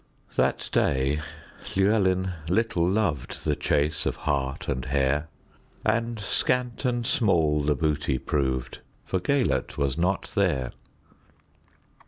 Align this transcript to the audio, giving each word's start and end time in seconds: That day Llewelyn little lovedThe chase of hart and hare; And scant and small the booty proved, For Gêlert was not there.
That 0.35 0.67
day 0.71 1.19
Llewelyn 1.75 2.33
little 2.49 2.87
lovedThe 2.89 3.59
chase 3.59 4.07
of 4.07 4.15
hart 4.15 4.67
and 4.67 4.85
hare; 4.85 5.29
And 5.85 6.19
scant 6.19 6.85
and 6.85 7.05
small 7.05 7.61
the 7.61 7.75
booty 7.75 8.17
proved, 8.17 8.79
For 9.05 9.19
Gêlert 9.19 9.77
was 9.77 9.99
not 9.99 10.31
there. 10.33 10.71